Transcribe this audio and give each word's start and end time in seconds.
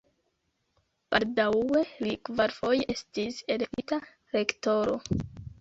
Baldaŭe 1.15 1.83
li 2.07 2.15
kvarfoje 2.29 2.87
estis 2.97 3.39
elektita 3.57 4.01
rektoro. 4.39 4.99